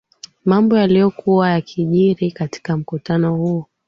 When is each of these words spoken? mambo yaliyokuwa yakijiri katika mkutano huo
mambo 0.45 0.77
yaliyokuwa 0.77 1.49
yakijiri 1.49 2.31
katika 2.31 2.77
mkutano 2.77 3.35
huo 3.35 3.65